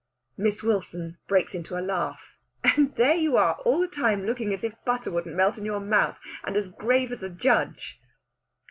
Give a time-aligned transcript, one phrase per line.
[0.35, 2.19] Miss Wilson breaks into a laugh.
[2.63, 5.79] "And there you are all the time looking as if butter wouldn't melt in your
[5.79, 7.99] mouth, and as grave as a judge."